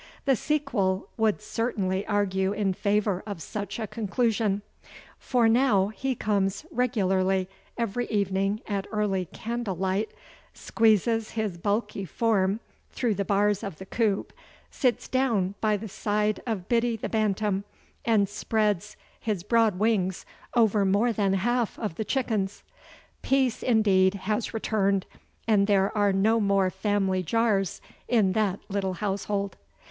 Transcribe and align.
The 0.25 0.35
sequel 0.35 1.09
would 1.15 1.43
certainly 1.43 2.03
argue 2.07 2.53
in 2.53 2.73
favor 2.73 3.21
of 3.27 3.39
such 3.39 3.77
a 3.77 3.85
conclusion, 3.85 4.63
for 5.19 5.47
now 5.47 5.89
he 5.89 6.15
comes 6.15 6.65
regularly 6.71 7.47
every 7.77 8.07
evening 8.07 8.61
at 8.67 8.87
early 8.91 9.25
candle 9.25 9.75
light, 9.75 10.09
squeezes 10.55 11.33
his 11.37 11.55
bulky 11.59 12.03
form 12.03 12.61
through 12.91 13.13
the 13.13 13.23
bars 13.23 13.61
of 13.63 13.77
the 13.77 13.85
coop, 13.85 14.33
sits 14.71 15.07
down 15.07 15.53
by 15.61 15.77
the 15.77 15.87
side 15.87 16.41
of 16.47 16.67
Biddy 16.67 16.95
the 16.97 17.07
Bantam 17.07 17.63
and 18.03 18.27
spreads 18.27 18.97
his 19.19 19.43
broad 19.43 19.77
wings 19.77 20.25
over 20.55 20.83
more 20.83 21.13
than 21.13 21.33
half 21.33 21.77
of 21.77 21.93
the 21.93 22.03
chickens. 22.05 22.63
Peace, 23.21 23.61
indeed, 23.61 24.15
has 24.15 24.51
returned 24.51 25.05
and 25.47 25.67
there 25.67 25.95
are 25.95 26.11
no 26.11 26.39
more 26.39 26.71
family 26.71 27.21
jars 27.21 27.81
in 28.07 28.31
that 28.31 28.59
little 28.67 28.93
household. 28.93 29.57